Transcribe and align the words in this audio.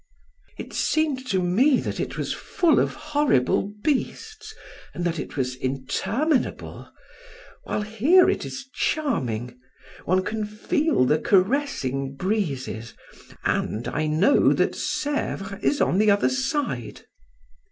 It 0.57 0.73
seemed 0.73 1.27
to 1.27 1.43
me 1.43 1.79
that 1.79 1.99
it 1.99 2.17
was 2.17 2.33
full 2.33 2.79
of 2.79 2.95
horrible 2.95 3.71
beasts 3.83 4.55
and 4.95 5.05
that 5.05 5.19
it 5.19 5.37
was 5.37 5.53
interminable, 5.53 6.91
while 7.65 7.83
here 7.83 8.27
it 8.27 8.43
is 8.43 8.67
charming. 8.73 9.59
One 10.05 10.23
can 10.23 10.43
feel 10.45 11.05
the 11.05 11.19
caressing 11.19 12.15
breezes, 12.15 12.95
and 13.43 13.87
I 13.89 14.07
know 14.07 14.53
that 14.53 14.73
Sevres 14.73 15.63
is 15.63 15.79
on 15.81 15.99
the 15.99 16.09
other 16.09 16.29
side." 16.29 17.01